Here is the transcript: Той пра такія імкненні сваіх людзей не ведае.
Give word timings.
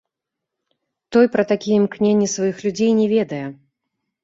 Той 1.15 1.25
пра 1.35 1.43
такія 1.51 1.75
імкненні 1.83 2.31
сваіх 2.35 2.65
людзей 2.69 2.91
не 3.03 3.07
ведае. 3.15 3.45